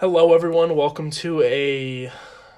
[0.00, 0.76] Hello, everyone.
[0.76, 2.10] Welcome to a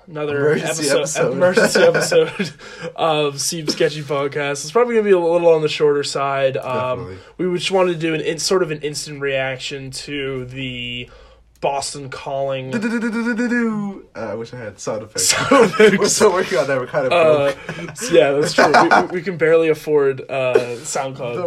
[0.07, 1.33] another Emergency episode, episode.
[1.33, 2.53] emergency episode
[2.95, 4.63] of Seem Sketchy Podcast.
[4.63, 6.57] It's probably gonna be a little on the shorter side.
[6.57, 11.11] Um, we just wanted to do an in, sort of an instant reaction to the
[11.63, 12.75] Boston Calling.
[12.75, 15.29] Uh, I wish I had sound effects.
[15.29, 15.97] Sound effects.
[15.99, 16.79] We're still working on that.
[16.79, 17.55] We're kind of Uh,
[18.11, 18.67] yeah, that's true.
[18.67, 21.47] We, we, we can barely afford uh, SoundCloud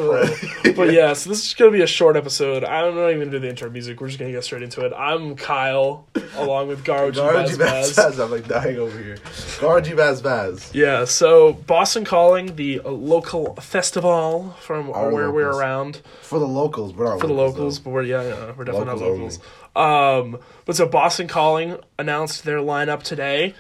[0.64, 0.74] Pro.
[0.74, 2.64] But yeah, so this is gonna be a short episode.
[2.64, 4.00] I'm not even gonna do the intro music.
[4.00, 4.94] We're just gonna get straight into it.
[4.98, 6.08] I'm Kyle,
[6.38, 8.18] along with Gargy Baz Baz.
[8.18, 9.18] I'm like dying over here.
[9.60, 10.72] Gargy Baz Baz.
[10.74, 16.48] Yeah, so Boston Calling, the uh, local festival from Our where we're around For the
[16.48, 19.40] locals, but not for the locals, but we're yeah, yeah we're definitely Locals not locals.
[20.06, 23.54] Um, but so Boston Calling announced their lineup today.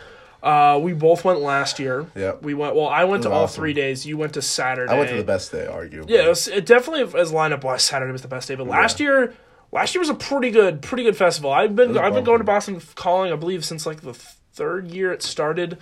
[0.45, 2.05] Uh, we both went last year.
[2.15, 2.43] Yep.
[2.43, 2.75] We went.
[2.75, 3.61] Well, I went to all awesome.
[3.61, 4.05] three days.
[4.05, 4.91] You went to Saturday.
[4.91, 6.09] I went to the best day, arguably.
[6.09, 8.53] Yeah, it, was, it definitely as lineup wise, Saturday was the best day.
[8.53, 9.33] But last year,
[9.71, 11.51] last year was a pretty good, pretty good festival.
[11.51, 12.43] I've been I've been going to.
[12.43, 15.79] Boston Calling, I believe, since like the third year it started.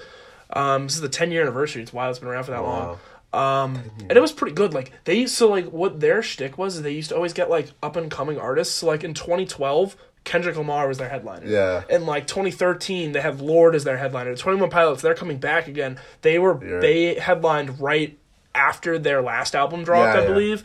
[0.52, 1.82] Um, this is the ten year anniversary.
[1.82, 2.12] It's wild.
[2.12, 3.00] It's been around for that long.
[3.34, 4.74] Um, and it was pretty good.
[4.74, 6.76] Like they used to like what their shtick was.
[6.76, 8.76] is They used to always get like up and coming artists.
[8.76, 11.46] So like in 2012, Kendrick Lamar was their headliner.
[11.46, 11.84] Yeah.
[11.90, 14.36] In like 2013, they had Lorde as their headliner.
[14.36, 16.00] 21 Pilots, they're coming back again.
[16.22, 18.18] They were You're they headlined right
[18.56, 20.34] after their last album dropped, Yeah, I yeah.
[20.34, 20.60] believe.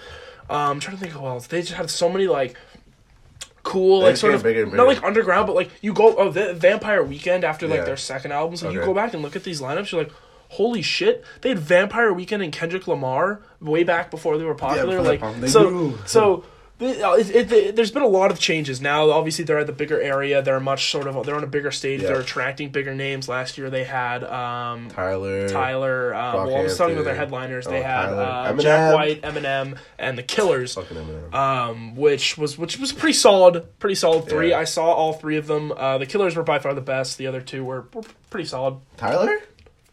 [0.51, 1.47] Um, I'm trying to think who else.
[1.49, 2.57] They just had so many like
[3.63, 6.31] cool, They like sort of bigger and not like underground, but like you go oh
[6.31, 7.85] the Vampire Weekend after like Yeah.
[7.85, 8.57] their second album.
[8.57, 10.13] So you go back and look at these lineups, you're like,
[10.51, 11.25] holy shit!
[11.43, 14.99] They had Vampire Weekend and Kendrick Lamar way back before they were popular.
[14.99, 15.99] before like were they so knew.
[16.07, 16.45] so.
[16.81, 19.11] It, it, it, there's been a lot of changes now.
[19.11, 20.43] Obviously, they're at the bigger area.
[20.43, 22.03] They're much sort of they're on a bigger stage.
[22.03, 22.09] Yeah.
[22.09, 23.29] They're attracting bigger names.
[23.29, 25.49] Last year, they had um, Tyler.
[25.49, 26.15] Tyler.
[26.15, 27.67] Uh, well, I was talking about their headliners.
[27.67, 28.57] They Oh, had uh.
[28.59, 30.77] Jack White, Eminem, and the Killers,
[31.33, 33.67] um, which was which was pretty solid.
[33.81, 34.51] Pretty solid three.
[34.51, 34.61] Yeah.
[34.61, 35.73] I saw all three of them.
[35.77, 37.19] Uh, the Killers were by far the best.
[37.19, 38.77] The other two were, were pretty solid.
[38.97, 39.37] Tyler?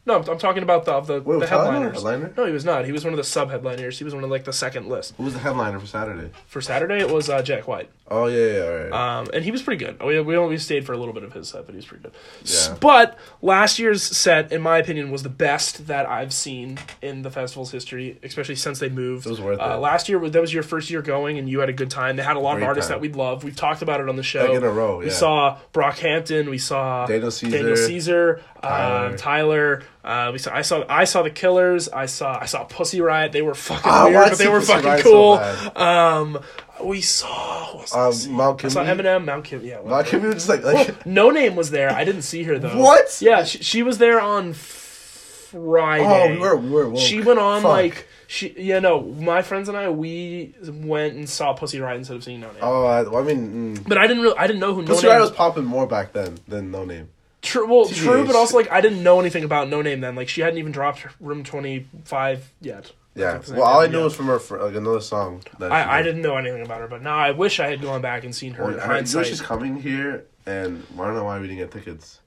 [0.07, 1.95] No, I'm, I'm talking about the the, Wait, the was Tyler headliners.
[1.95, 2.33] headliner?
[2.37, 2.85] No, he was not.
[2.85, 3.97] He was one of the sub headliners.
[3.97, 5.13] He was one of like the second list.
[5.17, 6.29] Who was the headliner for Saturday?
[6.47, 7.89] For Saturday, it was uh, Jack White.
[8.07, 8.91] Oh, yeah, yeah, all right.
[9.19, 9.99] Um, and he was pretty good.
[10.03, 12.03] We, we only stayed for a little bit of his set, but he was pretty
[12.03, 12.11] good.
[12.43, 12.77] S- Yeah.
[12.79, 17.31] But last year's set, in my opinion, was the best that I've seen in the
[17.31, 19.25] festival's history, especially since they moved.
[19.25, 19.77] It was worth uh, it.
[19.77, 22.15] Last year, was- that was your first year going, and you had a good time.
[22.15, 22.97] They had a lot of artists time.
[22.97, 23.43] that we love.
[23.43, 24.45] We've talked about it on the show.
[24.45, 25.11] Like in a row, We yeah.
[25.11, 26.47] saw Brockhampton.
[26.47, 29.07] We saw Daniel Caesar, Daniel Caesar, Tyler.
[29.09, 29.83] um, Tyler.
[30.05, 30.53] Uh, we saw.
[30.53, 30.85] I saw.
[30.87, 31.89] I saw the Killers.
[31.89, 32.37] I saw.
[32.39, 33.31] I saw Pussy Riot.
[33.31, 35.37] They were fucking I weird, but they were Pussy fucking Riot cool.
[35.37, 35.77] bad.
[35.77, 36.39] um,
[36.83, 37.83] we saw.
[37.91, 38.31] Um?
[38.31, 39.65] Mount I saw Eminem, Mount Kim.
[39.65, 39.79] Yeah.
[39.79, 41.89] Why can't we just like, like No name was there.
[41.91, 42.77] I didn't see her though.
[42.77, 43.17] What?
[43.19, 46.05] Yeah, she, she was there on Friday.
[46.05, 47.01] oh, we were, we were woke.
[47.01, 47.71] She went on Fuck.
[47.71, 48.53] like she.
[48.59, 49.01] Yeah, no.
[49.01, 52.59] My friends and I we went and saw Pussy Riot instead of seeing No Name.
[52.61, 53.87] Oh, I, well, I mean, mm.
[53.87, 54.37] But I didn't really.
[54.37, 55.13] I didn't know who No Pussy Name.
[55.13, 57.09] Riot was popping more back then than No Name.
[57.45, 57.95] True, well, TBH.
[57.95, 60.15] true, but also like I didn't know anything about No Name then.
[60.15, 62.91] Like she hadn't even dropped Room Twenty Five yet.
[63.13, 63.39] Yeah.
[63.49, 65.41] Well, all I knew was from her, fr- like another song.
[65.59, 66.09] That I, I did.
[66.09, 68.53] didn't know anything about her, but now I wish I had gone back and seen
[68.55, 68.65] her.
[68.65, 71.59] Well, in I- you know she's coming here, and I don't know why we didn't
[71.59, 72.19] get tickets.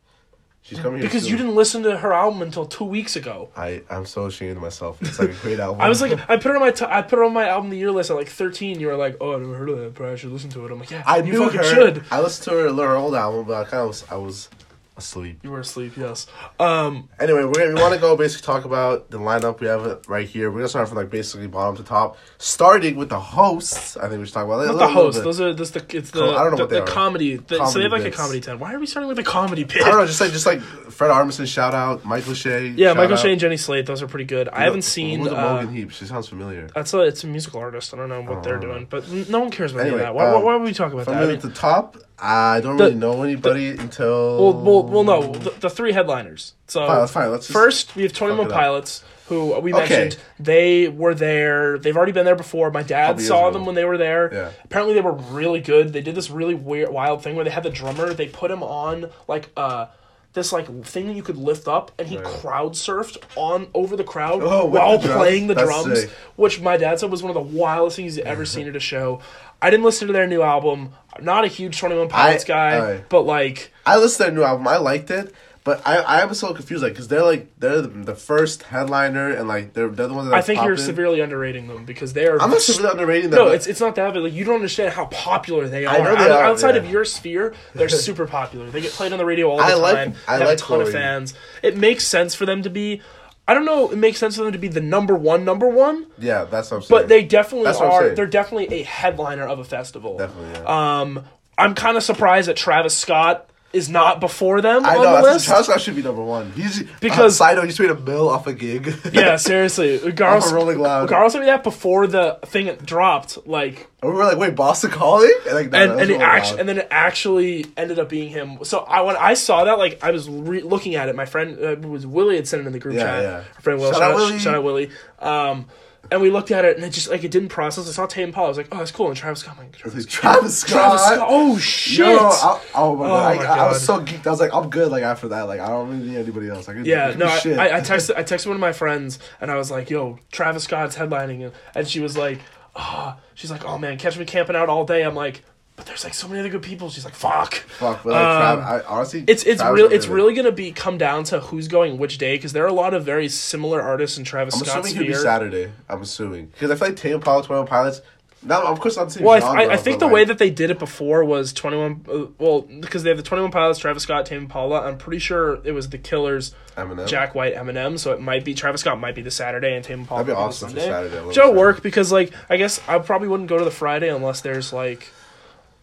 [0.63, 1.31] She's coming here because soon.
[1.33, 3.49] you didn't listen to her album until two weeks ago.
[3.57, 5.01] I I'm so ashamed of myself.
[5.01, 5.81] It's like a great album.
[5.81, 7.71] I was like, I put it on my, t- I put it on my album
[7.71, 8.79] the year list at like thirteen.
[8.79, 10.73] You were like, oh, I never heard of that, but I should listen to it.
[10.73, 11.63] I'm like, yeah, I you knew her.
[11.63, 12.05] should.
[12.11, 14.49] I listened to her, her old album, but I kind of was I was
[14.99, 15.41] asleep.
[15.43, 16.27] You were asleep, yes.
[16.61, 19.61] Um, Anyway, we're we want to go basically talk about the lineup.
[19.61, 20.51] We have it right here.
[20.51, 23.97] We're gonna start from like basically bottom to top, starting with the hosts.
[23.97, 24.67] I think we should talk about that.
[24.73, 25.23] not the host.
[25.25, 26.87] Those are this the it's the I don't know the, what they the are.
[26.87, 27.37] comedy.
[27.37, 28.17] The, so Comedy they have like bits.
[28.17, 28.59] a comedy ten.
[28.59, 29.83] Why are we starting with a comedy bit?
[29.83, 32.69] I don't know, just like just like Fred Armisen, shout out Michael Che.
[32.77, 33.21] Yeah, shout Michael out.
[33.21, 33.87] Shea and Jenny Slate.
[33.87, 34.49] Those are pretty good.
[34.49, 35.21] I haven't seen.
[35.21, 35.91] Who's the Uh, Morgan Heap?
[35.93, 36.69] She sounds familiar.
[36.75, 37.95] that's a it's a musical artist.
[37.95, 38.61] I don't know what they're Oh.
[38.61, 40.15] doing, but n- no one cares about any Anyway, of that.
[40.15, 41.23] Why, why, um, why would we talk about From that?
[41.23, 44.53] I the, mean, the top, I don't The- really know anybody until.
[44.53, 46.55] well, well, well, no, the, the three headliners.
[46.67, 47.31] So Fine, that's fine.
[47.31, 48.49] Let's just- first we have Twenty One.
[48.51, 49.89] Pilots, who we Okay.
[49.89, 50.17] mentioned.
[50.41, 51.79] They were there.
[51.79, 52.71] They've already been there before.
[52.71, 53.53] My dad Couple years saw ago.
[53.59, 54.31] them when they were there.
[54.33, 54.51] Yeah.
[54.65, 55.93] Apparently, they were really good.
[55.93, 58.13] They did this really weird, wild thing where they had the drummer.
[58.15, 59.87] They put him on like uh
[60.35, 64.05] this like thing that you could lift up, and he crowd surfed on over the
[64.05, 65.19] crowd Oh, with while the drums?
[65.19, 66.11] playing the That's drums, sick.
[66.37, 68.81] which my dad said was one of the wildest things he's ever seen at a
[68.81, 69.21] show.
[69.61, 70.91] I didn't listen to their new album.
[71.13, 73.73] I'm not a huge Twenty One Pilots guy, I- but like.
[73.85, 74.69] I listened to their new album.
[74.69, 75.35] I liked it,
[75.65, 79.31] but I I was so confused, like, because they're like they're the, the first headliner,
[79.31, 82.27] and like they're they're the ones that I think you're severely underrating them because they
[82.27, 82.41] are.
[82.41, 83.39] I'm not severely underrating them.
[83.41, 85.95] No, it's it's not that, but like you don't understand how popular they are.
[85.97, 86.83] I know they Out- are, Outside yeah.
[86.83, 88.71] of your sphere, they're super popular.
[88.71, 89.81] They get played on the radio all the I time.
[89.83, 91.35] like- I they have like a ton of fans.
[91.63, 93.03] It makes sense for them to be.
[93.49, 93.91] I don't know.
[93.91, 96.77] It makes sense for them to be the number one, number one, yeah, that's what
[96.77, 97.01] I'm saying.
[97.03, 98.03] but they definitely That's what I'm are.
[98.03, 98.15] saying.
[98.15, 100.19] They're definitely a headliner of a festival.
[100.19, 101.01] definitely yeah.
[101.01, 101.25] Um,
[101.57, 105.17] I'm kind of surprised that Travis Scott is not before them I on know.
[105.17, 105.45] the list.
[105.47, 106.53] Travis Scott should be number one.
[106.53, 108.95] He's Because- side note, he's made a mill off a gig.
[109.13, 109.97] yeah, seriously.
[109.97, 111.11] Of Rolling Loud.
[111.11, 113.47] Sent me that before the thing dropped.
[113.47, 115.31] Like, and we were like, wait, Boston Calling?
[115.47, 118.59] And like, no, and and it actually and then it actually ended up being him.
[118.65, 121.15] So I when I saw that, like I was re- looking at it.
[121.17, 123.23] My friend uh, it was Willie had sent it in the group Yeah, chat.
[123.23, 123.31] yeah.
[123.57, 124.39] Our friend Will, Shout shout, out out, Willie.
[124.39, 124.91] shout out Willie.
[125.19, 125.67] Um,
[126.11, 127.89] and we looked at it and it just like it didn't process.
[127.89, 128.47] I saw Tame Impala.
[128.47, 129.09] I was like, oh, that's cool.
[129.09, 129.57] And Travis Scott.
[129.59, 130.71] I'm like, Travis, Travis Scott.
[130.71, 131.27] Travis Scott.
[131.31, 131.99] Oh shit.
[132.07, 134.27] Yo, I, oh my oh, god, my I, I was so geeked.
[134.27, 134.91] I was like, I'm good.
[134.91, 136.69] Like after that, like I don't really need anybody else.
[136.69, 137.59] I could, Yeah, no, I, shit.
[137.59, 140.65] I, I texted I texted one of my friends and I was like, "Yo, Travis
[140.65, 142.41] Scott's headlining," and- and she was like,
[142.75, 145.43] "Oh," she's like, "Oh man, catch me camping out all day." I'm like,
[145.79, 148.59] "But there's like so many other good people." She's like, "Fuck." Fuck, but like, Um,
[148.61, 149.87] Trav, I, honestly, It's it's Travis real.
[149.87, 152.69] was It's really gonna be come down to who's going which day because there are
[152.69, 155.23] a lot of very similar artists in Travis I'm Scott's assuming he'll be sphere.
[155.23, 155.71] Saturday.
[155.89, 158.03] I'm assuming because I feel like Tame Impala, Twenty One Pilots.
[158.41, 160.71] Now, of course, not Well, I, genre, I, I think the way that they did
[160.71, 162.05] it before was Twenty One.
[162.09, 164.83] Uh, well, because they have the Twenty One Pilots, Travis Scott, Tame Impala.
[164.83, 167.09] I'm pretty sure it was the Killers, Eminem.
[167.09, 167.99] Jack White, Eminem.
[167.99, 170.23] So it might be Travis Scott might be the Saturday and Tame Impala.
[170.23, 171.27] That'd be awesome for Saturday.
[171.27, 174.41] Which will work because like I guess I probably wouldn't go to the Friday unless
[174.41, 175.11] there's like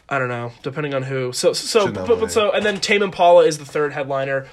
[0.08, 1.34] I don't know, depending on who.
[1.34, 4.48] So so but, but so and then Tame Impala is the third headliner.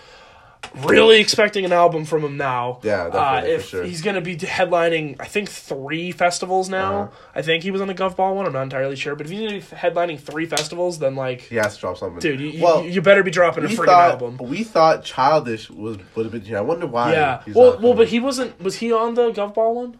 [0.76, 2.78] Really expecting an album from him now.
[2.84, 3.82] Yeah, Uh, if sure.
[3.82, 7.02] he's gonna be headlining, I think three festivals now.
[7.02, 7.16] Uh-huh.
[7.34, 8.46] I think he was on the Gov Ball one.
[8.46, 11.56] I'm not entirely sure, but if he's gonna be headlining three festivals, then like, He
[11.56, 12.20] has to drop something.
[12.20, 14.36] dude, you, well, you, better be dropping a freaking thought album.
[14.38, 16.58] we thought Childish was would have been here.
[16.58, 17.12] I wonder why.
[17.12, 17.42] Yeah.
[17.48, 18.58] Well, well, but he wasn't.
[18.62, 19.98] Was he on the Gov Ball one?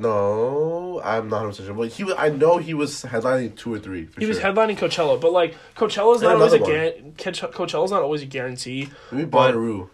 [0.00, 1.74] No, I'm not 100 sure.
[1.74, 4.06] But he, was, I know he was headlining two or three.
[4.06, 8.22] For He was headlining Coachella, but like Coachella's not always a another Coachella's not always
[8.22, 8.88] a guarantee.
[9.12, 9.90] Maybe Bonnaroo.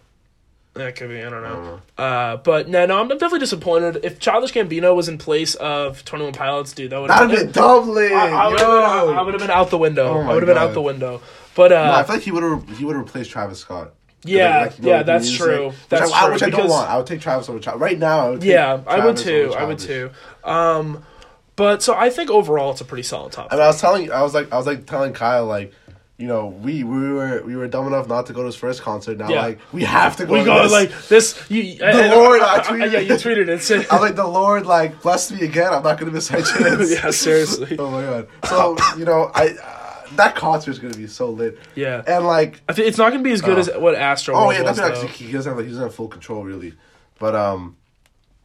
[0.75, 1.23] That could be.
[1.23, 1.81] I don't I don't know.
[1.99, 2.05] know.
[2.05, 4.01] Uh, but no, no, I'm definitely disappointed.
[4.05, 7.51] If Childish Gambino was in place of Twenty One Pilots, dude, that would have been
[7.51, 8.13] dumbly.
[8.13, 10.09] I, I would have been, I would have been out the window.
[10.09, 11.23] Oh I would have been out the window.
[11.55, 13.95] But uh, No, I feel like he would have he would have replaced Travis Scott.
[14.29, 15.67] Yeah, Like, yeah, that's music, true.
[15.69, 16.33] which That's I, true.
[16.35, 16.91] Which I don't want.
[16.91, 17.81] I would take Travis over Childish.
[17.81, 19.55] Right now, I would take Yeah, I would too.
[19.57, 20.11] I would too.
[20.45, 21.03] Um,
[21.57, 23.49] but so I think overall it's a pretty solid top.
[23.51, 25.73] I mean, I was telling, I was like, I was like telling Kyle, like,
[26.19, 28.81] you know, we we were we were dumb enough not to go to his first
[28.83, 29.19] concert.
[29.19, 29.41] Now, Yeah.
[29.43, 30.33] like, we have to go.
[30.33, 30.73] we to go this.
[30.73, 31.51] like this.
[31.51, 33.87] You, the Lord, I tweeted yeah, you tweeted it.
[33.91, 35.75] I was like, the Lord, like, blessed me again.
[35.75, 36.91] I'm not gonna miss my chance.
[36.91, 37.77] yeah, seriously.
[37.79, 38.29] Oh my god.
[38.49, 39.57] So you know, I
[40.13, 41.59] that concert is gonna be so lit.
[41.75, 43.61] Yeah, And like, I think it's not gonna be as good Oh.
[43.61, 44.35] as what Astro.
[44.37, 46.75] oh yeah, was, that's actually he doesn't have like, he doesn't have full control really.
[47.19, 47.77] But um,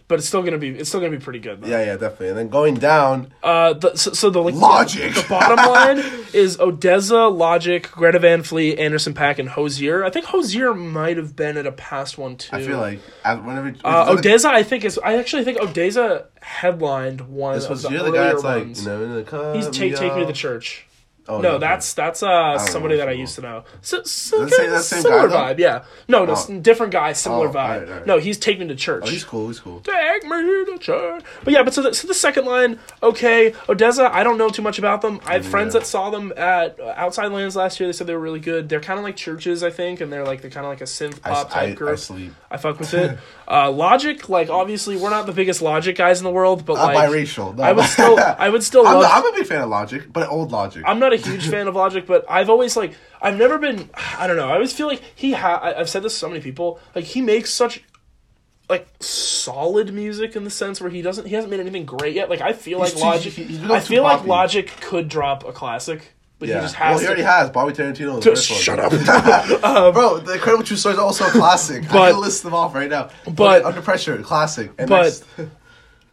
[0.08, 1.62] but it's still gonna be it's still gonna be pretty good.
[1.62, 1.68] Though.
[1.68, 2.30] yeah, yeah, definitely.
[2.30, 5.14] And then going down, Uh, the, so, so the like, Logic.
[5.14, 6.00] The, bottom line
[6.34, 10.04] is ODESZA, Logic, Greta Van Fleet, Anderson .Paak, and Hozier.
[10.04, 12.54] I think Hozier might have been at a past one too.
[12.56, 14.98] I feel like whenever uh, ODESZA, I think is.
[15.02, 18.64] I actually think ODESZA headlined one this of was the the earlier guy that's like,
[18.64, 18.82] ones.
[18.84, 19.56] you know, in the car.
[19.56, 20.88] He's take take me to the church.
[21.28, 21.60] Oh, no, okay.
[21.60, 23.64] that's that's uh somebody that I used to know.
[23.82, 25.84] So, so say that same similar guy, vibe, yeah.
[26.08, 26.60] No, no, Oh.
[26.60, 27.56] different guy, similar Oh, vibe.
[27.56, 28.08] alright, alright.
[28.08, 29.04] No, he's taking me to church.
[29.06, 29.48] Oh, he's cool.
[29.48, 29.80] He's cool.
[29.82, 31.24] Take me to church.
[31.44, 34.12] But yeah, but so the, so the second line, okay, ODESZA.
[34.12, 35.22] I don't know too much about them.
[35.26, 35.82] I have friends Yeah.
[35.82, 37.88] that saw them at uh, Outside Lands last year.
[37.88, 38.68] They said they were really good.
[38.68, 40.86] They're kind of like CHVRCHES, I think, and they're like they're kind of like a
[40.86, 41.92] synth I, pop I, type group.
[41.92, 42.34] I sleep.
[42.50, 43.18] I fuck with it.
[43.48, 46.96] uh, Logic, like obviously we're not the biggest Logic guys in the world, but I'm
[46.96, 47.56] like biracial.
[47.56, 49.04] No, I would still, I would still I'm, love.
[49.04, 50.84] not- I'm a big fan of Logic, but old Logic.
[50.86, 53.90] I'm not a huge fan of Logic, but I've always like I've never been.
[54.18, 54.50] I don't know.
[54.50, 56.80] I always feel like he ha I- I've said this to so many people.
[56.96, 57.84] Like he makes such
[58.70, 62.30] like solid music in the sense where he doesn't he hasn't made anything great yet.
[62.30, 63.34] Like I feel He's like too- Logic.
[63.34, 64.30] he- I feel like poppy.
[64.30, 66.56] Logic could drop a classic, but yeah.
[66.56, 67.10] he just well, has he to.
[67.10, 67.50] already has.
[67.50, 68.16] Bobby Tarantino.
[68.16, 69.10] Was the Just first shut one.
[69.10, 69.64] up.
[69.64, 71.84] Um, Bro, The Incredible True Story is also a classic.
[71.94, 73.10] I can list them off right now.
[73.30, 74.72] but- Under Pressure, classic.
[74.80, 75.26] And but- next,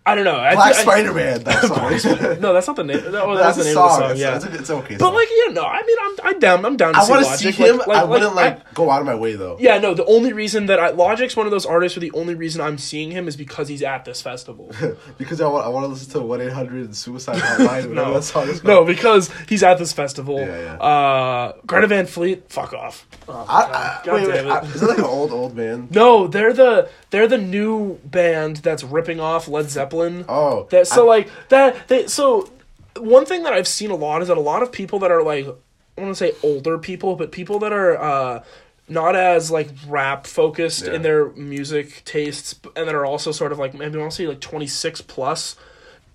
[0.08, 0.50] I don't know.
[0.54, 1.42] Black Spider Man.
[1.44, 1.68] That's.
[2.38, 3.02] No, that's not the name.
[3.10, 4.02] No, that's, That's the name song.
[4.02, 4.16] of the song.
[4.16, 4.36] Yeah.
[4.36, 4.94] it's, it's okay.
[4.94, 5.14] but song.
[5.14, 6.64] like you know, I mean, I'm I'm down.
[6.64, 7.78] I'm down to I want to see him.
[7.78, 9.56] Like, like, I wouldn't like, like go out of my way though.
[9.60, 9.94] Yeah, no.
[9.94, 12.78] The only reason that I, Logic's one of those artists where the only reason I'm
[12.78, 14.72] seeing him is because he's at this festival.
[15.18, 17.90] because I want, I want to listen to one eight hundred Suicide Hotline.
[17.92, 20.38] no, no, that song is no, because he's at this festival.
[20.38, 20.74] Yeah, yeah.
[20.74, 23.06] Uh, Greta Van Fleet, fuck off.
[23.28, 24.46] Oh, I, God, I, wait, wait, it.
[24.46, 25.88] I, is it like an old old man?
[25.90, 29.97] no, they're the they're the new band that's ripping off Led Zeppelin.
[30.28, 32.50] Oh, That so I- like that they so
[32.98, 35.22] one thing that I've seen a lot is that a lot of people that are
[35.22, 38.44] like I want to say older people, but people that are uh
[38.88, 40.94] not as like rap focused Yeah.
[40.94, 44.26] in their music tastes and that are also sort of like maybe want to say
[44.26, 45.56] like 26 plus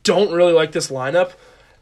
[0.03, 1.33] don't really like this lineup.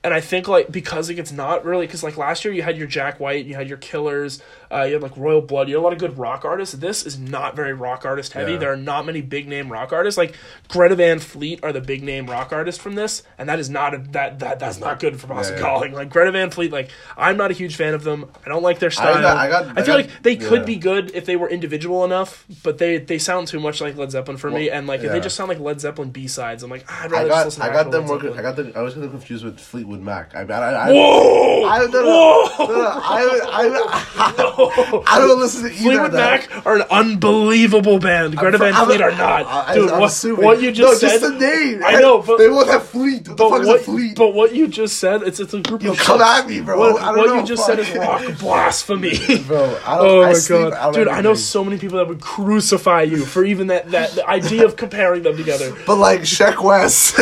[0.03, 2.77] and I think like because like, it's not really because like last year you had
[2.77, 4.41] your Jack White, you had your Killers,
[4.71, 6.75] uh, you had like Royal Blood, you had a lot of good rock artists.
[6.75, 8.53] This is not very rock artist heavy.
[8.53, 8.57] Yeah.
[8.59, 10.17] There are not many big name rock artists.
[10.17, 10.35] Like
[10.69, 13.93] Greta Van Fleet are the big name rock artists from this, and that is not
[13.93, 15.61] a, that that that's not good for Boston Yeah.
[15.63, 15.93] Calling.
[15.93, 18.29] Like Greta Van Fleet, like I'm not a huge fan of them.
[18.45, 19.21] I don't like their style.
[19.21, 22.05] got- I got- I feel got- like they could be good if they were individual
[22.05, 24.69] enough, but they they sound too much like Led Zeppelin for me.
[24.69, 27.13] And like if they just sound like Led Zeppelin B sides, I'm like "Ah, I'd
[27.13, 27.61] I rather just listen.
[27.63, 28.37] I got them working.
[28.37, 28.71] I got them.
[28.75, 30.35] I was getting confused with Fleetwood Mac.
[30.35, 31.65] I, I, I, I Whoa!
[31.65, 32.65] I, no, no, Whoa!
[32.67, 33.67] no, no, I, I,
[34.15, 36.13] I don't listen to either Fleetwood.
[36.13, 38.35] Mac are an unbelievable band.
[38.37, 39.45] Greta Van Fleet are not.
[39.45, 41.19] I- Dude, what, what you just no, said.
[41.19, 41.81] just the name.
[41.85, 43.27] I know, but- they won't have Fleet.
[43.27, 44.15] What the but fuck what, is Fleet?
[44.15, 46.77] but what you just said, it's it's a group Yo, of come at me, bro.
[46.77, 49.11] What, I don't what know, you just said is rock blasphemy.
[49.47, 50.01] Bro, I don't.
[50.11, 51.07] Oh I my sleep god, out dude!
[51.07, 54.65] I know so many people that would crucify you for even that that the idea
[54.65, 55.75] of comparing them together.
[55.85, 57.13] But like Sheck Wes.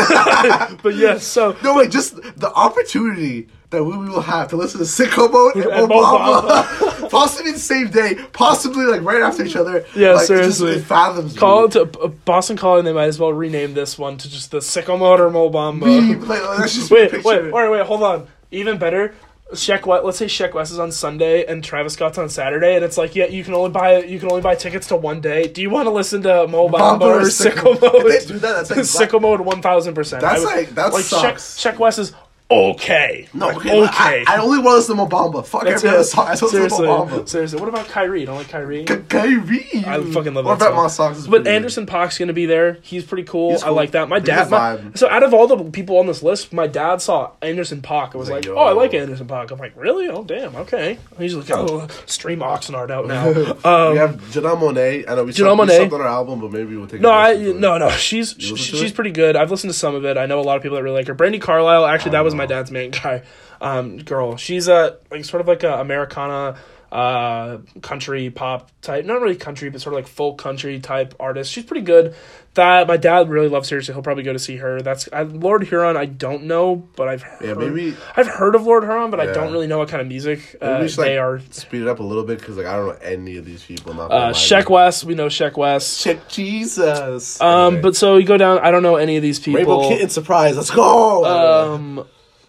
[0.82, 4.86] But yeah, so no, wait, just the opportunity that we will have to listen to
[4.86, 9.86] Sicko Mode and And Obama, possibly the same day, possibly like right after each other.
[9.96, 12.86] Yeah, like, it just- it fathoms call it to uh, Boston Calling.
[12.86, 15.82] They might as well rename this one to just the Sicko Motor Mobamba.
[15.86, 18.28] Me, like, that's wait, wait, wait, wait, hold on.
[18.52, 19.14] Even better.
[19.54, 22.86] Sheck Wes, let's say Sheck Wes is on Sunday and Travis Scott's on Saturday, and
[22.86, 25.48] it's like, yeah, you can only buy you can only buy tickets to one day.
[25.48, 28.06] Do you want to listen to Mo Bamba or or Sicko Sicko- Mode?
[28.12, 30.22] If they do that, that's like Sicko Mode one thousand percent.
[30.22, 31.58] That's like- that like sucks.
[31.60, 32.14] Sheck, Sheck Wes is
[32.52, 33.28] okay.
[33.34, 33.82] No, Like, okay.
[33.84, 34.24] okay.
[34.28, 35.46] I, I only want to listen to Mobamba.
[35.46, 36.28] Fuck That's every other song.
[36.28, 37.30] I just want to listen seriously, Mobamba.
[37.30, 37.60] seriously.
[37.60, 38.20] What about Kyrie?
[38.22, 38.84] You don't like Kyrie?
[38.86, 39.68] K- Kyrie.
[39.86, 41.14] I fucking love What that about my song.
[41.14, 41.28] songs?
[41.28, 42.78] But Anderson .Paak's gonna be there.
[42.82, 43.52] He's pretty cool.
[43.52, 44.10] He's I like that.
[44.10, 44.50] My dad.
[44.50, 48.12] My, so out of all the people on this list, my dad saw Anderson .Paak
[48.12, 50.08] and was Like, like, "Oh, I like Anderson .Paak." I'm like, "Really?
[50.10, 50.56] Oh, damn.
[50.56, 53.30] Okay." He's like, "Oh, stream Oxnard out now."
[53.70, 55.08] Um, we have Janelle Monáe.
[55.10, 55.58] I know we Janelle.
[55.58, 57.02] Monet on our album, but maybe we'll take.
[57.02, 57.60] no, I listen to it.
[57.60, 57.90] no no.
[57.92, 59.36] She's she, she's pretty good.
[59.36, 60.18] I've listened to some of it.
[60.18, 61.16] I know a lot of people that really like her.
[61.16, 61.86] Brandi Carlile.
[61.86, 63.22] Actually, that was my dad's main guy.
[63.62, 64.38] Um, girl.
[64.38, 66.58] She's a like sort of like a Americana
[66.92, 71.52] uh country pop type not really country but sort of like folk country type artist
[71.52, 72.16] she's pretty good
[72.56, 75.22] that my dad really loves her so he'll probably go to see her that's I,
[75.22, 79.12] lord huron i don't know but i've heard, Yeah, maybe- i've heard of lord huron
[79.12, 81.84] but i don't really know what kind of music uh, should, like, they are speed
[81.84, 83.94] it up a little bit because like I don't know any of these people.
[83.94, 86.04] Not uh Sheck Wes, we know Sheck Wes.
[86.04, 87.40] Check Jesus.
[87.40, 88.58] Um, but so you go down.
[88.60, 89.58] I don't know any of these people.
[89.60, 90.58] Rainbow Kitten surprise.
[90.58, 91.26] Let's go.
[91.26, 92.06] um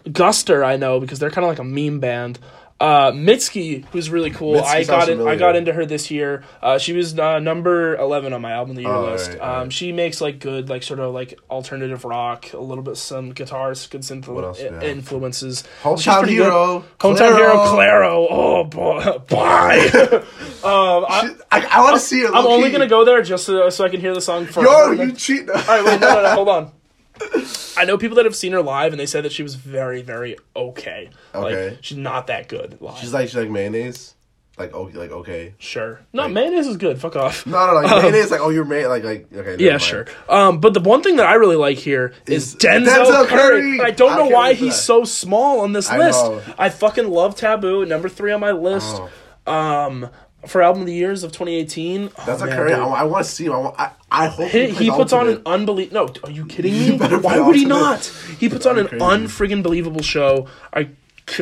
[0.06, 2.38] Guster I know because they're kind of like a meme band.
[2.80, 4.54] Uh, Mitski, who's really cool.
[4.54, 6.44] Mitski I got in, I got into her this year.
[6.62, 9.32] Uh, she was uh, number eleven on my album of the year Oh, list.
[9.32, 12.96] alright, um, she makes like good, like sort of like alternative rock, a little bit
[12.96, 15.64] some guitars, good synth do you influences.
[15.82, 16.44] Hometown pretty good.
[16.44, 16.84] hero.
[16.98, 18.26] Hometown hero, Clairo.
[18.30, 19.90] Oh boy, bye.
[20.64, 22.30] um, I, I, I want to see it.
[22.32, 24.46] I'm only gonna go there just so, so I can hear the song.
[24.46, 25.50] For Yo, you cheat.
[25.50, 26.72] All right, wait, no, no, no, hold on.
[27.80, 30.02] I know people that have seen her live, and they said that she was very,
[30.02, 31.10] very okay.
[31.34, 31.70] Okay.
[31.70, 32.98] Like she's not that good live.
[32.98, 34.14] She's like she's like mayonnaise.
[34.58, 35.54] Like okay, like okay.
[35.56, 36.00] sure.
[36.12, 37.00] No, mayonnaise is good.
[37.00, 37.46] Fuck off.
[37.46, 38.30] No, no, like mayonnaise.
[38.30, 39.50] Like oh, you're may like like okay.
[39.52, 39.82] never Yeah, mind.
[39.82, 40.06] sure.
[40.28, 43.78] Um, but the one thing that I really like here is, Is Denzel, Denzel Curry.
[43.78, 43.80] Curry.
[43.80, 44.82] I don't I know can't why wait for he's that.
[44.82, 46.22] so small on this I list.
[46.22, 46.42] know.
[46.58, 49.00] I fucking love Taboo, number three on my list.
[49.46, 49.50] Oh.
[49.50, 50.10] Um,
[50.46, 52.10] for album of the years of 2018.
[52.26, 52.70] That's oh, a man, Curry.
[52.70, 52.78] dude.
[52.78, 53.52] I, I want to see him.
[53.52, 55.46] I, want, I, I hope He, plays he puts on an Ultimate.
[55.48, 56.06] unbelievable.
[56.06, 56.98] No, are you kidding me?
[56.98, 57.80] better Why would he Ultimate.
[57.90, 58.04] not?
[58.38, 59.04] He puts on an crazy.
[59.04, 60.48] unfriggin' believable show.
[60.74, 60.88] I,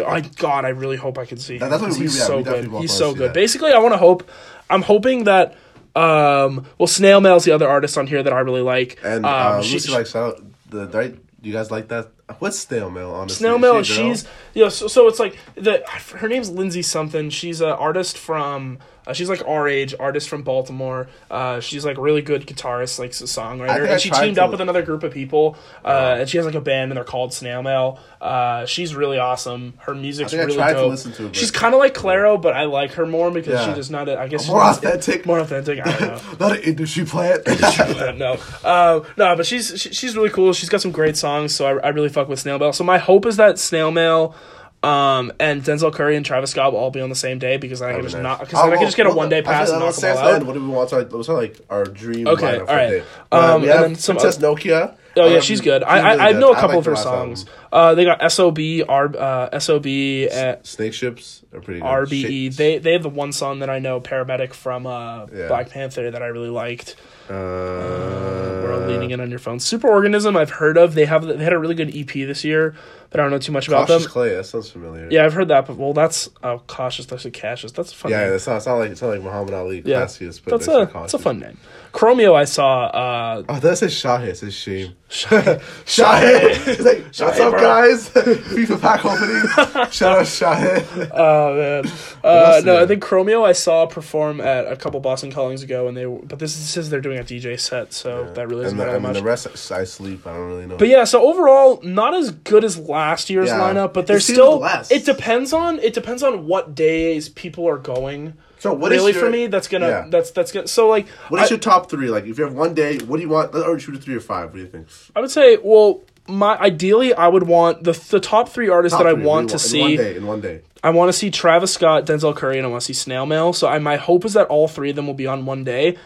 [0.06, 1.56] I, God, I really hope I can see.
[1.58, 2.70] That- that's him, what 'cause we- he's yeah, so we good.
[2.72, 3.28] He's so good.
[3.30, 3.34] that.
[3.34, 4.28] Basically, I want to hope.
[4.68, 5.56] I'm hoping that.
[5.96, 8.98] Um, well, Snail Mail's the other artist on here that I really like.
[9.02, 11.16] And um, uh, she- Lucy likes out the right.
[11.42, 12.08] You guys like that?
[12.40, 13.10] What's snail mail?
[13.10, 13.82] Honestly, Snail Mail.
[13.82, 13.94] she?
[13.94, 14.68] She's yeah.
[14.68, 15.82] So, so it's like the
[16.16, 17.30] her name's Lindsay something.
[17.30, 18.78] She's an artist from.
[19.06, 21.08] Uh, she's like our age, artist from Baltimore.
[21.30, 24.60] Uh, she's like really good guitarist, like songwriter, and I she teamed to- up with
[24.60, 25.56] another group of people.
[25.82, 27.98] Uh, and she has like a band, and they're called Snail Mail.
[28.20, 29.72] Uh, she's really awesome.
[29.78, 30.90] Her music's I think I really to dope.
[30.90, 33.66] listen to she's kind of like Clairo, but I like her more because Yeah.
[33.68, 34.10] she's just not.
[34.10, 35.24] A, I guess More authentic.
[35.24, 35.80] More authentic.
[35.86, 36.36] I don't know.
[36.48, 37.46] not an industry plant.
[38.18, 40.52] no, uh, no, but she's she, she's really cool.
[40.52, 42.72] She's got some great songs, so I, I really fuck with Snail Mail.
[42.72, 44.34] So my hope is that Snail Mail,
[44.82, 47.80] um, and Denzel Curry and Travis Scott will all be on the same day because
[47.80, 49.70] then I can just not because then I can just get a one day pass
[49.70, 50.42] and knock them all out.
[50.44, 50.92] What do we want?
[50.92, 52.28] Like, those like our dream.
[52.28, 52.88] Okay, lineup all right.
[52.90, 53.00] day.
[53.32, 54.94] Um, Uh, we and then some Princess Nokia.
[55.16, 55.82] Oh yeah, Um, she's good.
[55.82, 56.40] she's I I, really I good.
[56.40, 57.44] know a couple like of her songs.
[57.72, 58.58] Uh, they got Sob,
[58.88, 61.86] R, uh, Sob, uh, Snake ships are pretty good.
[61.88, 62.54] RBE.
[62.54, 65.48] They they have the one song that I know, Paramedic from uh, Yeah.
[65.48, 66.94] Black Panther, that I really liked.
[67.30, 69.58] Uh, We're all leaning in on your phone.
[69.58, 70.94] Superorganism, I've heard of.
[70.94, 72.74] They have they had a really good EP this year,
[73.10, 74.12] but I don't know too much about Cautious them.
[74.12, 74.34] Clay.
[74.34, 75.08] That sounds familiar.
[75.10, 77.06] Yeah, I've heard that, but well, that's oh, cautious.
[77.06, 77.72] That's a Cassius.
[77.72, 78.10] That's a fun.
[78.10, 78.34] Yeah, name.
[78.34, 80.00] it's not, it's not like it's not like Muhammad Ali, Yeah.
[80.00, 81.12] Cassius, but that's a cautious.
[81.12, 81.58] that's a fun name.
[81.92, 82.86] Chromeo, I saw.
[82.86, 84.28] Uh, Oh, that says Shahid.
[84.28, 84.94] It says shame.
[85.08, 85.58] Shahid.
[85.86, 86.66] Shahid.
[86.68, 87.60] It's like, what's up, bro.
[87.60, 88.08] guys?
[88.10, 89.90] FIFA pack opening.
[89.90, 91.10] Shout out Shahid.
[91.14, 91.92] Oh man,
[92.22, 95.96] uh, no, I think Chromeo I saw perform at a couple Boston Callings ago, and
[95.96, 98.84] they but this says they're doing a DJ set, so that really doesn't and the,
[98.84, 99.44] matter I that mean, much.
[99.44, 100.26] the rest, I sleep.
[100.26, 100.76] I don't really know.
[100.76, 103.58] But yeah, so overall, not as good as last year's Yeah.
[103.60, 104.58] lineup, but It there's still.
[104.58, 104.90] less.
[104.90, 108.34] It depends on it depends on what days people are going.
[108.58, 110.06] so what is really, your, for me, that's gonna yeah.
[110.10, 110.66] that's that's gonna.
[110.68, 112.08] So like, What is I, your top three?
[112.10, 113.54] Like, if you have one day, what do you want?
[113.54, 114.46] Or shoot a three or five.
[114.50, 114.88] What do you think?
[115.14, 119.04] I would say, well, my ideally, I would want the the top three artists Top
[119.04, 119.96] that I three, what want do to you in one see.
[119.96, 120.16] day.
[120.16, 120.60] In one day.
[120.82, 123.52] I want to see Travis Scott, Denzel Curry, and I want to see Snail Mail.
[123.52, 125.96] So I my hope is that all three of them will be on one day.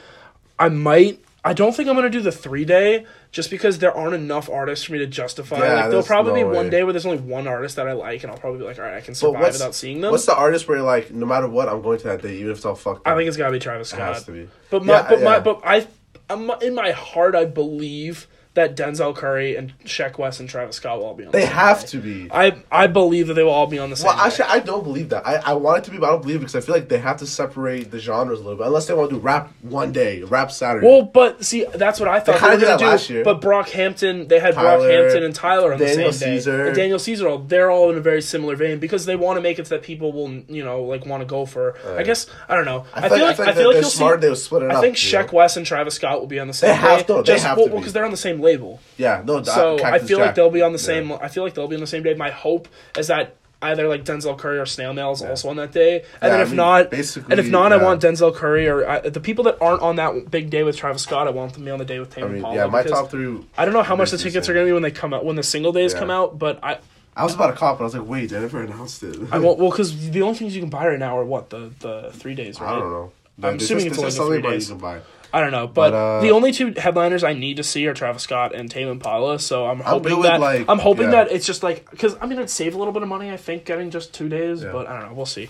[0.58, 1.20] I might.
[1.44, 4.84] I don't think I'm gonna do the three day just because there aren't enough artists
[4.84, 5.58] for me to justify.
[5.58, 6.70] Yeah, like there'll probably no be one way.
[6.70, 8.84] day where there's only one artist that I like, and I'll probably be like, all
[8.84, 10.12] right, I can survive without seeing them.
[10.12, 12.52] What's the artist where you're like, no matter what, I'm going to that day, even
[12.52, 13.12] if it's all fucked up.
[13.12, 14.14] I think it's gotta be Travis it Scott.
[14.14, 14.48] has to be.
[14.70, 15.86] But my, Yeah, but my, but I,
[16.30, 20.98] I'm, in my heart, I believe that Denzel Curry and Sheck Wes and Travis Scott
[20.98, 21.32] will all be on.
[21.32, 21.86] They the same have day.
[21.86, 22.28] to be.
[22.30, 24.08] I, I believe that they will all be on the same.
[24.08, 24.22] Well, day.
[24.24, 25.26] actually, I don't believe that.
[25.26, 26.88] I, I want it to be, but I don't believe it because I feel like
[26.88, 28.66] they have to separate the genres a little bit.
[28.66, 30.86] Unless they want to do rap one day, rap Saturday.
[30.86, 32.90] Well, but see, that's what I thought they, kinda were did gonna that do.
[32.90, 33.24] last year.
[33.24, 36.56] But Brockhampton, they had Tyler, Brockhampton and Tyler on Daniel the same Caesar.
[36.58, 36.66] day.
[36.68, 39.40] And Daniel Caesar, all- they're all in a very similar vein because they want to
[39.40, 41.74] make it so that people will, you know, like want to go for.
[41.96, 42.84] I guess I don't know.
[42.92, 44.18] I, feel feel like I feel like they're you'll smart.
[44.18, 44.20] see.
[44.22, 44.72] They will split it up.
[44.72, 44.82] I up.
[44.82, 45.24] think you know?
[45.24, 46.74] Sheck Wes and Travis Scott will be on the same.
[46.74, 47.78] have day, to, they Just have well, to be.
[47.78, 48.80] because they're on the same label.
[48.98, 49.42] Yeah, no.
[49.42, 50.84] So I feel like they'll be on the Yeah.
[50.84, 51.12] same.
[51.12, 52.14] I feel like they'll be on the same day.
[52.14, 52.68] My hope
[52.98, 56.04] is that either like Denzel Curry or Snail Mail is also on that day, and
[56.22, 58.88] Yeah, then I if mean, not, basically, and if not, I want Denzel Curry or
[58.88, 61.28] I, the people that aren't on that big day with Travis Scott.
[61.28, 63.10] I want them to be on the day with Tame I mean, yeah, my top
[63.10, 63.38] three.
[63.56, 65.24] I don't know how much the tickets are going to be when they come out
[65.24, 66.00] when the single days Yeah.
[66.00, 66.78] come out, but I
[67.16, 69.16] I was about to cop, but I was like, wait, they never announced it.
[69.30, 71.70] I won't well because the only things you can buy right now are what the
[71.78, 72.72] the three days, right?
[72.74, 73.12] I don't know.
[73.44, 75.00] I'm assuming is- it's only three you can buy.
[75.34, 77.94] I don't know, but, But, uh, the only two headliners I need to see are
[77.94, 79.38] Travis Scott and Tame Impala.
[79.38, 81.24] So I'm hoping that like- I'm hoping yeah.
[81.24, 83.30] that it's just like because I mean it'd save a little bit of money.
[83.30, 84.72] I think getting just two days, Yeah.
[84.72, 85.14] but I don't know.
[85.14, 85.48] We'll see.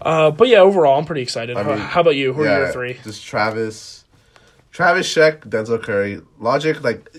[0.00, 1.56] Uh, but yeah, overall, I'm pretty excited.
[1.56, 2.32] I how, mean, how about you?
[2.32, 2.98] Who are your three?
[3.04, 4.04] Just Travis,
[4.70, 6.82] Travis Sheck, Denzel Curry, Logic.
[6.82, 7.10] Like,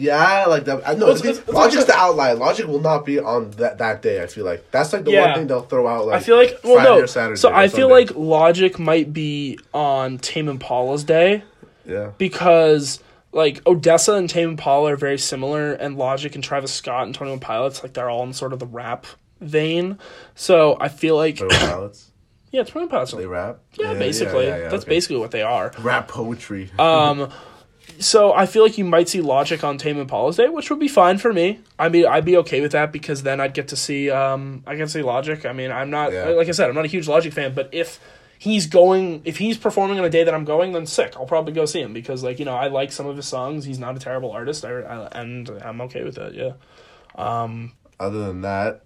[0.00, 0.82] yeah, like that.
[0.86, 2.34] I know Well, it's- it's- Logic's it's- the outlier.
[2.34, 4.22] Logic will not be on that that day.
[4.22, 5.26] I feel like that's like the Yeah.
[5.26, 6.06] one thing they'll throw out.
[6.06, 7.02] Like I feel like well Friday no.
[7.02, 11.42] or Saturday so or I feel like Logic might be on Tame Impala's day.
[11.84, 12.10] yeah.
[12.18, 13.00] because
[13.32, 17.30] like ODESZA and Tame Impala are very similar, and Logic and Travis Scott and Twenty
[17.32, 19.06] One Pilots like they're all in sort of the rap
[19.40, 19.98] vein.
[20.34, 23.12] So I feel like yeah, Twenty One Pilots.
[23.12, 23.58] They rap.
[23.74, 24.88] yeah, basically yeah, yeah, that's okay.
[24.94, 25.72] basically what they are.
[25.80, 26.70] rap poetry.
[26.78, 27.30] Um,
[28.00, 30.88] so I feel like you might see Logic on Tame Impala's day, which would be
[30.88, 31.60] fine for me.
[31.78, 34.74] I mean, I'd be okay with that because then I'd get to see um I
[34.76, 35.44] to see Logic.
[35.46, 36.28] I mean, I'm not Yeah.
[36.30, 37.98] like I said, I'm not a huge Logic fan, but if
[38.38, 41.14] he's going if he's performing on a day that I'm going, then sick.
[41.16, 43.64] I'll probably go see him because like, you know, I like some of his songs.
[43.64, 44.64] He's not a terrible artist.
[44.64, 46.34] I, I and I'm okay with it.
[46.34, 46.52] Yeah.
[47.16, 48.84] Um Other than that,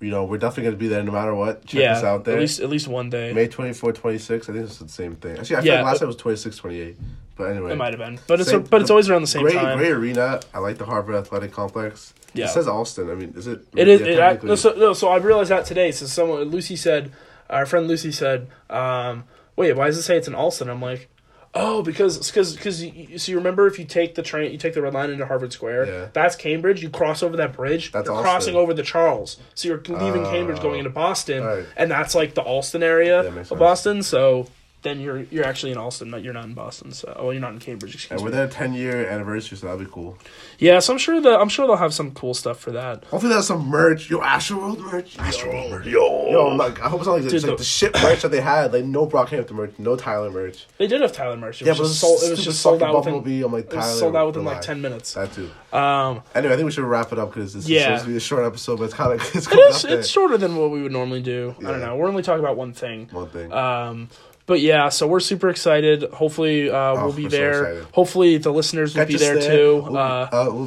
[0.00, 1.64] you know, we're definitely gonna be there no matter what.
[1.66, 2.34] Check yeah, us out there.
[2.36, 3.32] at least at least one day.
[3.32, 4.48] May 24, 26.
[4.48, 5.38] I think it's the same thing.
[5.38, 6.96] Actually, I Yeah, like last but- time was 26, 28.
[7.36, 7.72] But anyway.
[7.72, 8.20] It might have been.
[8.28, 9.78] But it's Same- but it's always around the same great, time.
[9.78, 10.40] Great arena.
[10.52, 12.14] I like the Harvard Athletic Complex.
[12.32, 12.44] Yeah.
[12.46, 13.10] It says Allston.
[13.10, 13.60] I mean, is it?
[13.74, 14.00] It is.
[14.00, 14.48] yeah, It, technically.
[14.50, 15.90] no, so, no, so I realized that today.
[15.92, 17.12] So someone, Lucy said,
[17.50, 19.24] our friend Lucy said, um,
[19.56, 21.08] "Wait, why does it say it's in Allston?" I'm like,
[21.54, 24.82] "Oh, because because because so you remember if you take the train, you take the
[24.82, 25.86] red line into Harvard Square.
[25.86, 26.08] Yeah.
[26.12, 26.82] That's Cambridge.
[26.82, 27.90] You cross over that bridge.
[27.92, 28.24] That's you're Allston.
[28.30, 29.38] crossing over the Charles.
[29.54, 30.30] So you're leaving Oh.
[30.30, 31.64] Cambridge, going into Boston, Right.
[31.76, 33.58] and that's like the Allston area makes of.
[33.58, 34.02] Boston.
[34.04, 34.46] So."
[34.84, 36.10] Then you're you're actually in Austin.
[36.10, 36.92] not you're not in Boston.
[36.92, 37.94] So, oh, you're not in Cambridge.
[37.94, 38.24] Excuse And me.
[38.26, 40.18] we're there 10 year anniversary, so that'll be cool.
[40.58, 43.02] Yeah, so I'm sure that I'm sure they'll have some cool stuff for that.
[43.06, 44.10] Hopefully, there's some merch.
[44.10, 45.16] Yo, Astroworld merch.
[45.16, 45.86] Astroworld merch.
[45.86, 47.94] Yo, Yo, I'm like, I hope it's not like, Dude, it's like the- the shit
[48.02, 48.74] merch that they had.
[48.74, 50.66] Like, no Brockhampton merch, no Tyler merch.
[50.76, 51.62] They did have Tyler merch.
[51.62, 52.22] It Yeah, was but just sold.
[52.22, 53.14] It was just sold out within.
[53.14, 55.14] Bumblebee, I'm like, It was Tyler, sold out within like ten minutes.
[55.14, 55.50] That too.
[55.72, 57.78] Um, Anyway, I think we should wrap it up because this Yeah.
[57.78, 59.76] is supposed to be a short episode, but it's kind of it's it coming is.
[59.82, 59.98] up there.
[60.00, 61.54] It's shorter than what we would normally do.
[61.60, 61.96] I don't know.
[61.96, 63.08] We're only talking about one thing.
[63.12, 63.50] One thing.
[63.50, 64.10] Um,
[64.46, 66.02] but yeah, so we're super excited.
[66.12, 67.82] Hopefully, uh, we'll be Oh, we're so there.
[67.92, 69.82] Hopefully, the listeners will Catch be us there, too.
[69.86, 70.66] We'll, Uh, uh, we'll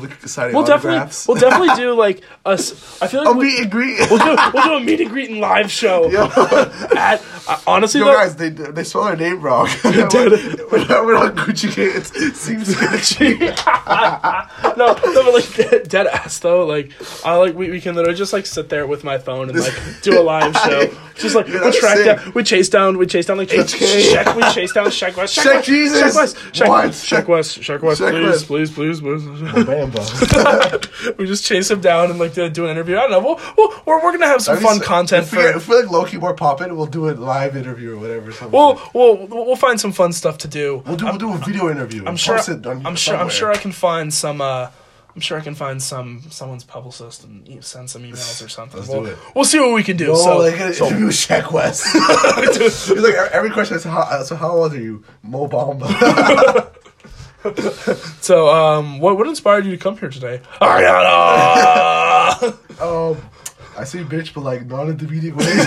[0.53, 3.01] we'll definitely, we'll definitely do like us.
[3.01, 3.99] I feel like I'll we, meet and greet.
[4.09, 6.05] we'll do we'll do a meet and greet and live show
[6.97, 9.69] at I, honestly, Yo, though, guys, they they spell our name wrong.
[9.83, 10.07] we're,
[11.05, 11.91] we're on Gucci Gang.
[11.95, 13.37] It seems sketchy.
[14.77, 16.65] no, no, but like dead, dead ass though.
[16.65, 16.91] Like
[17.25, 19.73] I like we, we can literally just like sit there with my phone and like
[20.01, 20.89] do a live show.
[21.15, 22.05] Just like we track sick.
[22.05, 24.11] down, we chase down, we chase down like HK.
[24.11, 26.01] check, we chase down Shaq West, Shaq Shaq West, Jesus.
[26.01, 26.91] Shaq West, Shaq, What?
[26.91, 28.45] Shaq West, Shaq West, Shaq please, West.
[28.47, 31.17] please, please, please, Bamba.
[31.17, 32.97] we just chase him down and like do, do an interview.
[32.97, 33.19] I don't know.
[33.21, 35.57] We'll, we'll, we're we're gonna have some fun content If we, get, for.
[35.57, 38.31] if we like low key more poppin', we'll do it live interview or whatever.
[38.31, 38.51] Something.
[38.51, 40.83] We'll, we'll we'll find some fun stuff to do.
[40.85, 42.03] we'll do we'll do a video interview.
[42.05, 42.37] I'm sure.
[42.37, 43.15] Post it on I'm sure.
[43.15, 44.41] I'm sure I can find some.
[44.41, 44.69] Uh,
[45.17, 48.79] I'm sure I can find some someone's publicist and send some emails or something.
[48.79, 49.17] Let's we'll, do it.
[49.33, 50.15] we'll see what we can do.
[50.15, 51.87] So, like an so- interview Shaq West.
[52.87, 55.03] He's like every question is how so how old are you?
[55.23, 56.71] Mo Bamba.
[58.21, 60.39] so, um, what what inspired you to come here today?
[60.61, 62.43] Ariana.
[62.79, 63.17] um,
[63.75, 65.65] I say bitch, but like not in demeaning ways.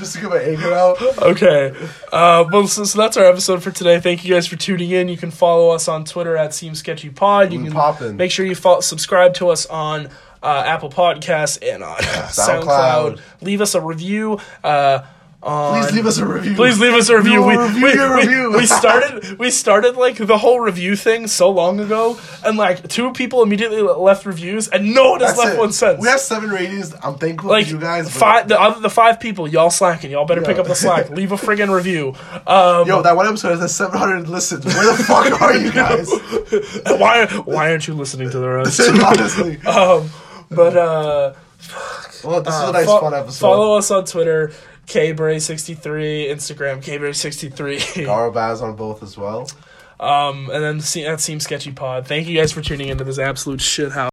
[0.00, 1.00] Just to get my anger out.
[1.18, 1.72] okay.
[2.12, 4.00] Uh, well, so, so that's our episode for today.
[4.00, 5.08] Thank you guys for tuning in.
[5.08, 7.52] You can follow us on Twitter at Seem Sketchy Pod.
[7.52, 8.16] You We can poppin'.
[8.16, 10.08] make sure you follow, subscribe to us on
[10.42, 12.62] uh, Apple Podcasts and on SoundCloud.
[12.64, 13.20] SoundCloud.
[13.42, 14.40] Leave us a review.
[14.64, 15.00] Uh,
[15.42, 16.54] Please leave us a review.
[16.54, 17.42] Please leave us a review.
[17.42, 18.52] We review we, your we- review.
[18.58, 23.10] we started we started like the whole review thing so long ago, and like two
[23.12, 25.58] people immediately left reviews, and no one has That's left it.
[25.60, 25.98] one since.
[26.02, 26.94] We have seven ratings.
[27.02, 28.04] I'm thankful like for you guys.
[28.04, 31.08] but- five the other the five people y'all slacking y'all better pick up the slack
[31.08, 32.14] leave a friggin' review
[32.46, 34.64] um Yo, that one episode has 700 listens.
[34.66, 36.10] Where the fuck are you guys?
[37.00, 39.58] why why aren't you listening to the rest Honestly.
[39.62, 40.10] um
[40.50, 41.32] but uh
[42.24, 43.40] Well, this is Uh, a nice fo- fun episode.
[43.46, 44.52] Follow us on Twitter,
[44.90, 47.78] kbray63, Instagram, kbray63.
[48.06, 49.48] Garo Baz on both as well.
[50.00, 52.06] um, and then see, that seems sketchy pod.
[52.06, 54.09] Thank you guys for tuning into this absolute shit house.